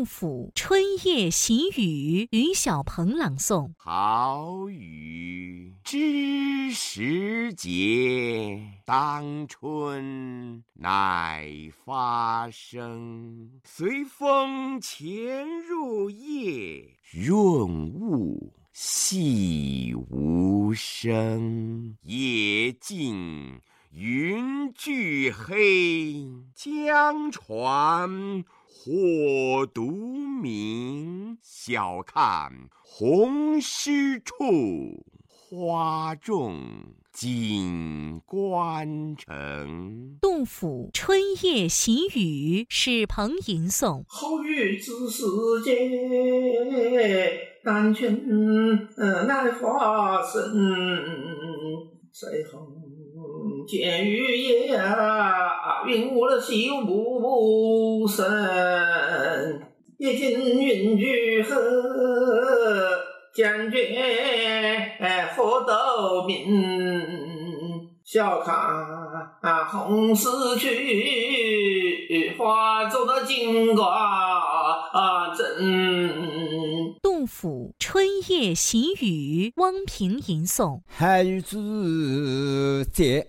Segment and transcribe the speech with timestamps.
[0.00, 3.72] 杜甫《春夜喜雨》于小鹏朗诵。
[3.76, 11.52] 好雨知时节，当春乃
[11.84, 13.50] 发生。
[13.62, 21.94] 随风潜入夜，润物细无声。
[22.04, 23.60] 野径
[23.90, 26.24] 云俱黑，
[26.54, 28.42] 江船。
[28.82, 32.50] 火独明，晓看
[32.82, 36.58] 红湿处，花重
[37.12, 40.16] 锦官城。
[40.22, 44.02] 杜甫《春夜喜雨》是彭吟诵。
[44.08, 45.26] 好雨知时
[45.62, 48.88] 节，当春
[49.26, 50.40] 乃发生。
[52.10, 52.89] 随风。
[53.70, 54.80] 见雨夜，
[55.86, 58.26] 云雾细无声。
[59.98, 61.54] 夜尽云俱黑，
[63.32, 63.80] 将军
[65.36, 67.88] 何斗明。
[68.02, 70.26] 笑看红湿
[70.58, 70.66] 处，
[72.36, 73.86] 花重锦官
[75.36, 76.96] 城。
[77.00, 80.80] 杜甫《春夜喜雨》，汪平吟诵。
[80.88, 83.28] 好雨知节。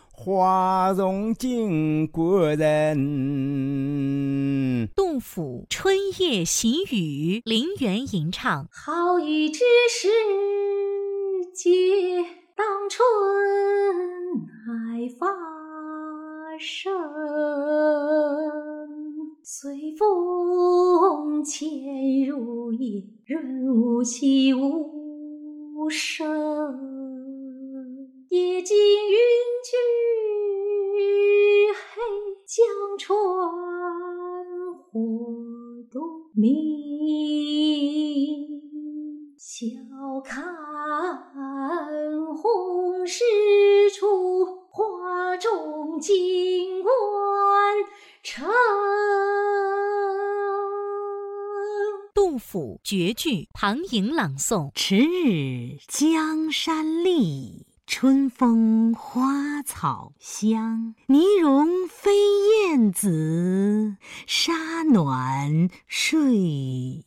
[0.23, 2.95] 花容锦官人。
[4.95, 8.67] 杜甫《春夜喜雨》，林园吟唱。
[8.71, 10.09] 好雨知时
[11.55, 11.71] 节，
[12.55, 13.03] 当春
[14.45, 15.25] 乃发
[16.59, 16.93] 生。
[19.41, 21.67] 随风潜
[22.27, 27.40] 入夜，润物细无声。
[28.31, 29.17] 夜静云
[29.61, 29.75] 俱。
[32.47, 32.65] 江
[32.97, 33.15] 船
[34.79, 35.01] 火
[35.91, 35.99] 独
[36.33, 36.55] 明，
[39.37, 39.75] 晓
[40.23, 40.45] 看
[42.37, 43.25] 红湿
[43.93, 46.93] 处，花重锦官
[48.23, 48.49] 城。
[52.13, 54.71] 杜甫绝句，唐寅朗诵。
[54.73, 57.65] 迟日江山丽。
[57.93, 62.09] 春风花草香，泥融飞
[62.69, 64.53] 燕子，沙
[64.83, 66.31] 暖睡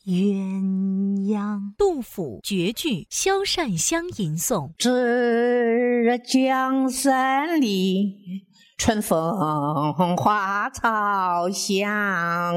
[0.05, 1.73] 鸳鸯。
[1.79, 4.73] 杜甫绝句，萧善香吟诵。
[4.79, 8.45] 迟日江山丽。
[8.77, 12.55] 春风花草香，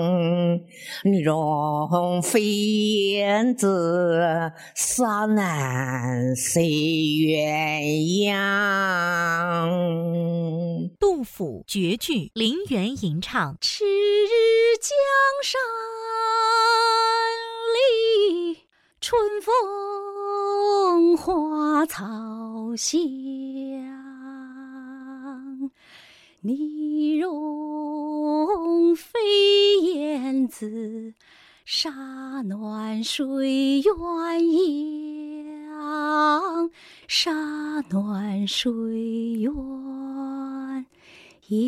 [1.06, 9.70] 泥融飞燕子，沙暖睡鸳鸯。
[11.00, 13.56] 杜甫绝句，林园吟唱。
[13.62, 14.90] 迟日江
[15.44, 15.62] 山
[18.52, 18.58] 丽，
[19.00, 22.04] 春风花草
[22.76, 23.00] 香。
[26.48, 29.20] 泥融飞
[29.84, 31.14] 燕子，
[31.66, 34.40] 沙暖睡鸳
[35.68, 36.72] 鸯。
[37.06, 38.72] 沙暖睡
[39.42, 40.86] 鸳
[41.50, 41.66] 鸯。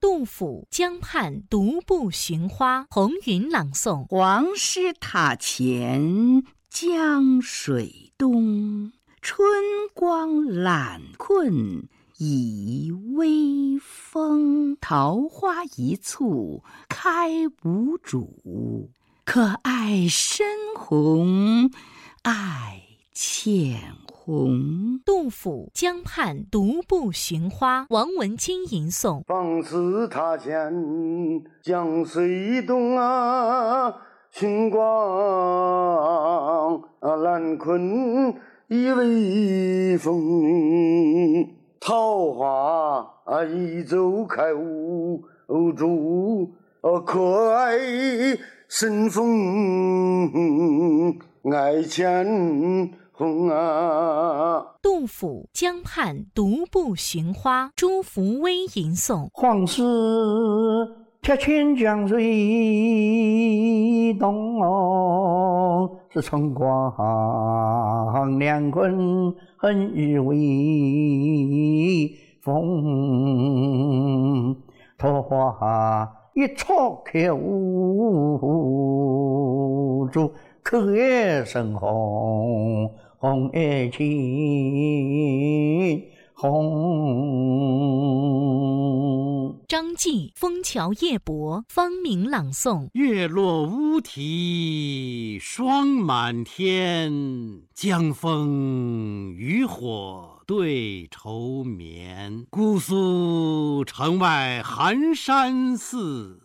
[0.00, 4.06] 杜甫《江畔独步寻花》，红云朗诵。
[4.06, 8.92] 黄师塔前江水东。
[9.30, 9.46] 春
[9.92, 18.88] 光懒困倚微风，桃花一簇开无主。
[19.26, 21.70] 可爱深红
[22.22, 22.80] 爱
[23.12, 23.78] 浅
[24.10, 24.98] 红。
[25.04, 29.22] 杜甫《江畔独步寻花》，王文清吟诵。
[29.26, 30.72] 黄师塔前
[31.60, 33.94] 江水东啊，
[34.32, 34.82] 春光
[37.02, 38.34] 懒困。
[38.68, 41.48] 倚微风，
[41.80, 43.08] 桃花
[43.46, 45.24] 一簇开无
[45.72, 46.52] 主。
[47.06, 47.78] 可爱
[48.68, 51.16] 生风
[51.50, 54.74] 爱浅红啊！
[54.82, 59.30] 杜甫《江畔独步寻花》，朱福威吟诵。
[59.32, 59.82] 黄师
[61.22, 64.60] 铁前江水东。
[66.20, 66.92] 春光
[68.38, 72.12] 两困恨雨威
[72.42, 72.54] 风，
[74.96, 78.38] 桃花一簇开无
[80.12, 80.32] 主，
[80.62, 84.06] 可爱深红红爱青
[86.34, 86.78] 红。
[89.68, 92.88] 张继《枫桥夜泊》方明朗诵。
[92.94, 97.12] 月落乌啼霜满天，
[97.74, 102.46] 江枫渔火对愁眠。
[102.48, 106.40] 姑苏城外寒山寺，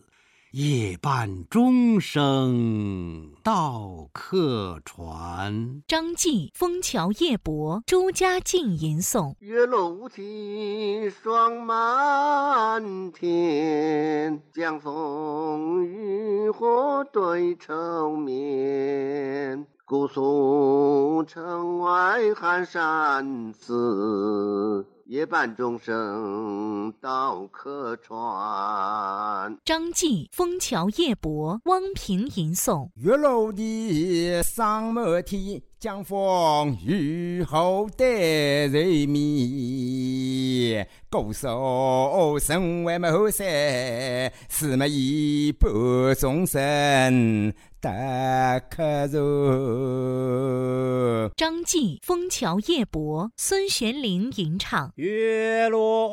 [0.56, 5.82] 夜半钟声到客船。
[5.88, 9.34] 张继《枫桥夜泊》朱家靖吟诵。
[9.40, 19.66] 月落乌啼霜满天，江枫渔火对愁眠。
[19.86, 29.56] 姑苏城外寒山寺，夜半钟声到客船。
[29.64, 32.90] 张继《枫桥夜泊》汪平吟诵。
[32.96, 40.90] 月落乌啼霜满天，江枫渔火对人眠。
[41.12, 43.46] 姑苏城外某山，
[44.50, 47.92] 寺庙夜半钟声到
[48.68, 49.22] 客船。
[51.38, 54.92] 张继《枫桥夜泊》孙玄龄吟唱。
[55.04, 56.08] 月落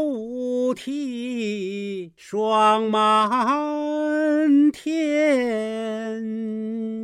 [0.00, 6.22] 乌啼霜满天，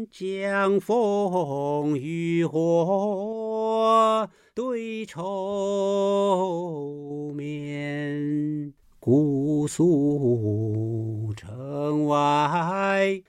[0.08, 8.72] 江枫渔火对愁眠。
[9.00, 13.20] 姑苏城外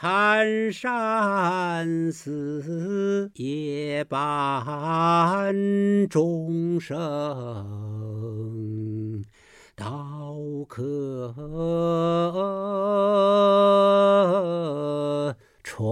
[0.00, 5.52] 寒山寺，夜半
[6.08, 6.94] 钟声
[9.74, 10.36] 到
[10.68, 11.34] 客
[15.64, 15.88] 船。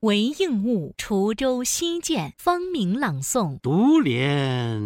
[0.00, 3.58] 韦应物《滁州西涧》方明朗诵。
[3.60, 4.80] 独怜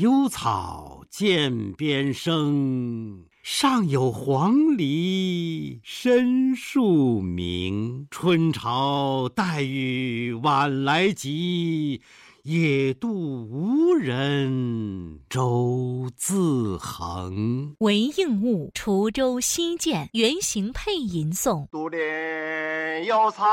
[0.00, 8.06] 幽草涧边生，上有黄鹂深树鸣。
[8.10, 12.02] 春潮带雨晚来急，
[12.42, 13.08] 野渡
[13.48, 17.74] 无人舟自横。
[17.78, 21.66] 韦应物《滁州西涧》原形配吟诵。
[21.70, 23.46] 独怜幽草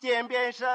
[0.00, 0.68] 涧边生，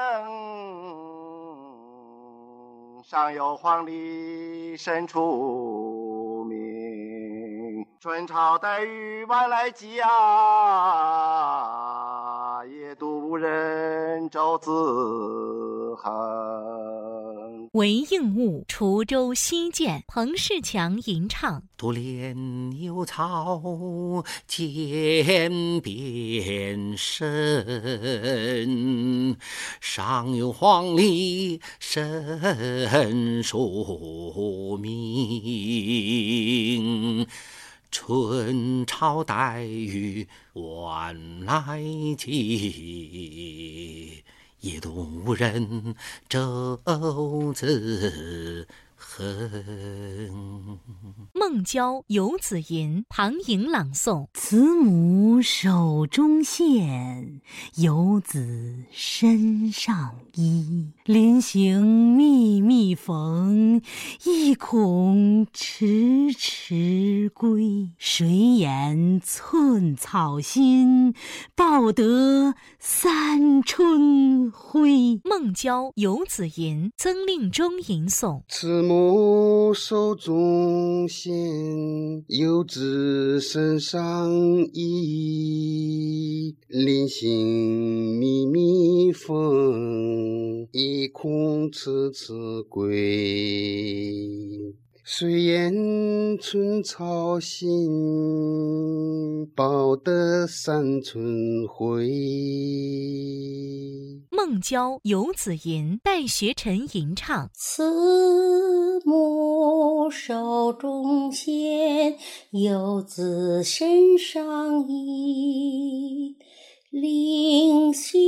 [3.02, 5.87] 上有黄鹂深处鸣。
[8.00, 10.08] 春潮带雨晚来急啊，
[12.64, 14.70] 野渡无人舟自
[15.96, 17.68] 横。
[17.72, 21.64] 韦应物《滁州西涧》彭世强吟唱。
[21.76, 23.60] 独怜幽草
[24.46, 27.26] 涧边生，
[29.80, 36.17] 上有黄鹂深树鸣。
[38.08, 41.78] 春潮带雨晚来
[42.16, 44.24] 急，
[44.62, 45.94] 野渡无人
[46.26, 46.80] 舟
[47.54, 48.66] 自
[48.98, 50.78] 横。
[51.32, 54.26] 孟郊《游子吟》唐颖朗诵。
[54.34, 57.40] 慈母手中线，
[57.76, 60.92] 游子身上衣。
[61.04, 63.80] 临行密密缝，
[64.24, 67.90] 意恐迟迟归。
[67.96, 71.14] 谁言寸草心，
[71.54, 75.20] 报得三春晖。
[75.24, 78.42] 孟郊《游子吟》曾令中吟诵。
[78.48, 84.32] 慈母手中线，游子身上
[84.72, 86.56] 衣。
[86.68, 92.88] 临行密密缝，意恐迟迟归。
[95.10, 97.66] 谁言寸草心，
[99.56, 102.06] 报得三春晖。
[104.30, 107.48] 孟郊《游子吟》戴学臣吟唱。
[107.54, 112.18] 慈母手中线，
[112.50, 116.36] 游子身上衣。
[116.90, 118.18] 临行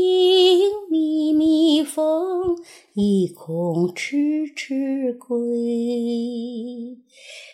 [0.91, 2.59] 密密缝，
[2.93, 6.99] 意恐迟迟归。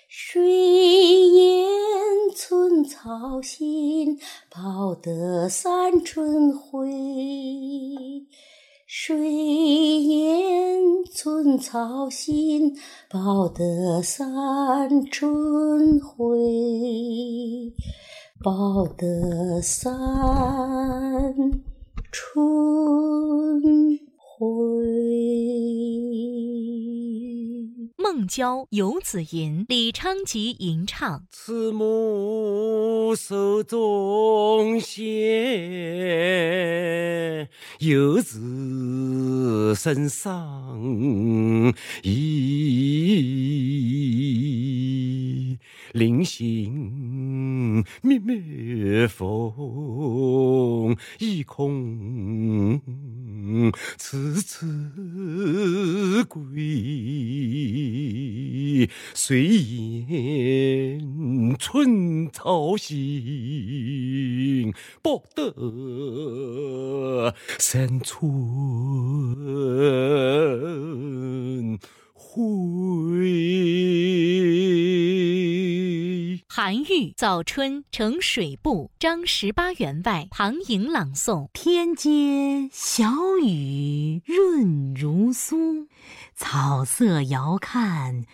[0.09, 1.65] 谁言
[2.35, 4.19] 寸草心，
[4.51, 6.89] 报得三春晖。
[8.89, 12.77] 水烟寸草心，
[13.09, 17.73] 报得三春晖，
[18.43, 19.93] 报得三
[22.13, 22.39] 春
[24.17, 24.47] 晖。
[27.97, 31.25] 孟郊游子吟，李昌吉吟唱。
[31.31, 35.01] 慈母手中线，
[37.81, 42.17] 游子身上衣。
[45.97, 52.79] 临行密密缝，意恐
[53.97, 54.67] 迟迟
[56.29, 56.51] 归。
[59.15, 68.31] 谁言寸草心，报得三春
[72.13, 74.16] 晖。
[76.59, 76.85] 韩愈
[77.15, 83.11] 《早春呈水部》张十八员外唐寅朗诵：天街小
[83.45, 85.87] 雨润如酥，
[86.35, 88.25] 草色遥看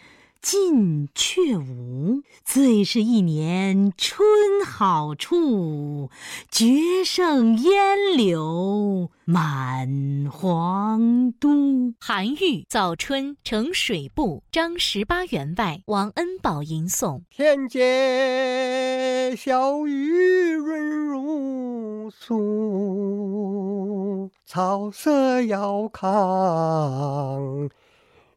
[0.42, 2.22] 近却无。
[2.44, 4.26] 最是一年春
[4.66, 6.10] 好处，
[6.50, 11.94] 绝胜烟柳满皇都。
[12.00, 12.34] 韩愈
[12.68, 26.10] 《早春呈水部》张十八员外王恩宝吟诵：天街小雨润如酥，草色遥看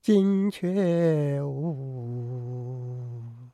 [0.06, 1.76] 近却无。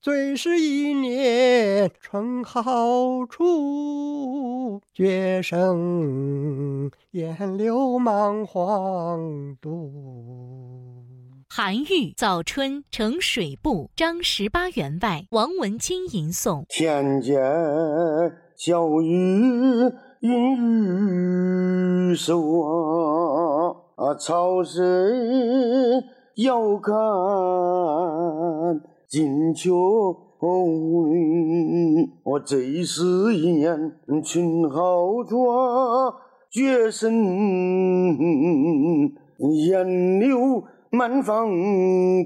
[0.02, 9.90] 最是一年春好处，绝胜烟柳满皇都。
[11.48, 11.84] 韩愈
[12.18, 17.40] 《早春呈水部》张十八员外王文清吟诵：天街
[18.58, 19.90] 小雨
[20.20, 24.82] 润如酥啊，草色
[26.42, 26.94] 遥看
[29.08, 31.06] 近却无。
[32.24, 33.78] 我这是一年
[34.24, 35.46] 春好处，
[36.50, 37.14] 绝胜
[39.68, 41.48] 烟柳满房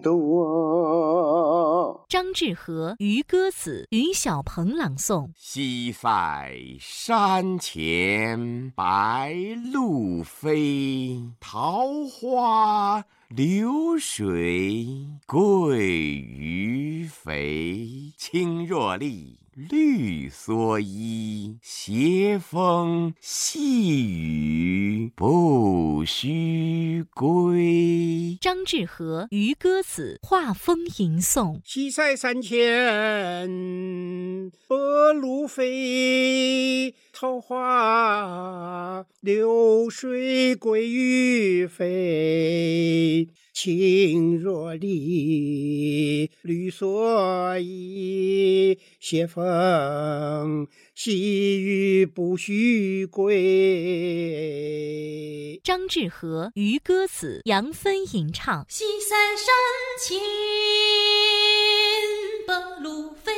[0.02, 2.00] 都啊！
[2.08, 9.36] 张志和《渔歌子》于小鹏朗诵：西塞山前白
[9.74, 14.86] 鹭飞，桃花流水
[15.26, 18.14] 鳜鱼肥。
[18.18, 28.38] 青箬笠，绿蓑衣，斜风细雨不须归。
[28.42, 33.48] 张志和《渔歌子》画风吟诵：西塞山前
[34.68, 34.76] 白
[35.22, 43.30] 鹭飞，桃花流水鳜鱼肥。
[43.56, 53.32] 青箬笠，绿蓑衣，斜风细雨不须归。
[55.64, 59.48] 张志和《渔歌子》杨芬吟唱：西塞山
[60.04, 60.20] 前
[62.46, 63.32] 白鹭飞，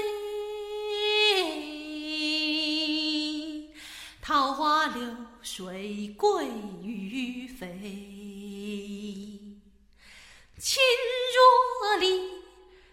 [4.20, 5.00] 桃花流
[5.44, 6.44] 水鳜
[6.82, 8.17] 鱼肥。
[10.60, 10.82] 青
[11.36, 12.20] 箬笠，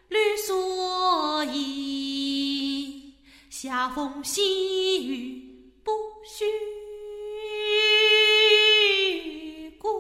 [0.08, 3.14] 绿蓑衣，
[3.48, 5.90] 斜风细雨不
[6.26, 6.44] 须
[9.78, 9.90] 归。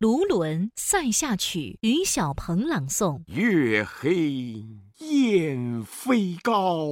[0.00, 4.64] 卢纶《塞下曲》于小鹏朗诵：月黑
[4.98, 6.88] 雁飞高，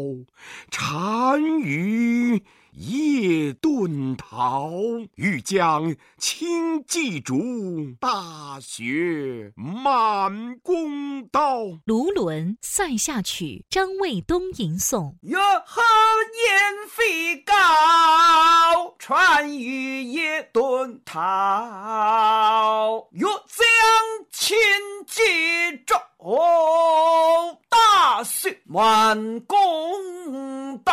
[0.70, 2.40] 单于
[2.74, 4.70] 夜遁逃。
[5.14, 11.78] 欲将轻骑逐，大雪满弓刀。
[11.84, 15.82] 卢纶《塞下曲》张卫东吟诵：月黑
[16.46, 17.54] 雁飞高，
[18.98, 23.06] 单于夜遁逃。
[23.12, 23.30] 欲将
[24.32, 24.56] 轻
[25.06, 25.22] 骑
[25.86, 25.94] 逐，
[27.68, 30.92] 大雪满弓刀。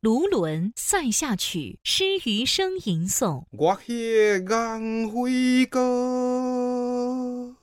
[0.00, 7.56] 卢纶《塞下曲》施余生吟诵：我血眼灰歌，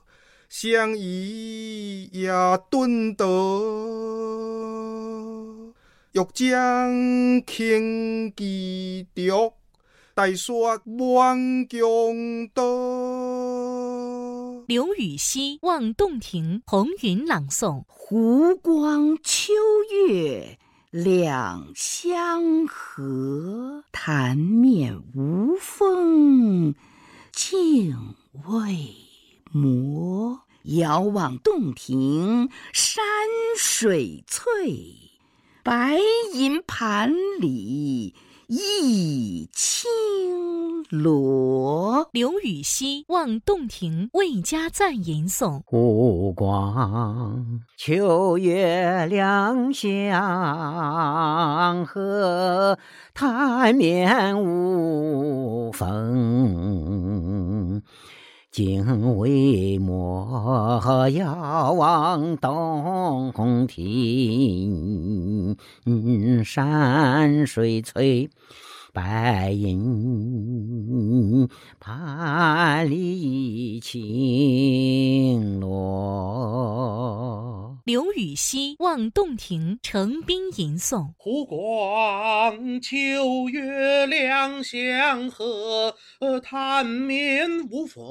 [0.50, 2.30] 相依也
[2.70, 3.24] 顿得。
[6.12, 9.54] 欲将轻骑逐，
[10.14, 11.80] 待说万江
[12.54, 12.62] 道。
[14.68, 19.54] 刘禹锡《望洞庭》红云朗诵：湖光秋
[20.10, 20.58] 月
[20.96, 26.74] 两相和，潭面无风
[27.34, 28.16] 镜
[28.48, 28.96] 未
[29.52, 30.40] 磨。
[30.64, 33.04] 遥望洞庭山
[33.58, 34.96] 水翠，
[35.64, 36.00] 白
[36.34, 38.16] 银盘里
[38.48, 39.90] 一青
[40.90, 42.10] 罗。
[42.12, 52.78] 刘禹锡《望洞庭》魏家赞吟诵：湖光秋月两相和，
[53.14, 57.82] 潭面无风
[58.56, 61.10] 镜未磨。
[61.12, 65.58] 遥望洞庭
[66.46, 68.30] 山水翠。
[68.94, 71.50] 白银
[71.82, 76.45] 盘里青螺。
[77.86, 85.96] 刘禹锡《望洞庭》成冰吟诵：湖光秋月两相和，
[86.42, 88.04] 潭面无风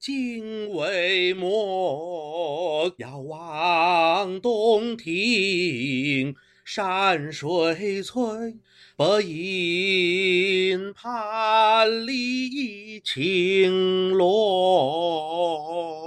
[0.00, 2.92] 镜未磨。
[2.98, 6.34] 遥望洞庭。
[6.64, 8.24] 山水翠，
[8.96, 16.03] 白银盘里青螺。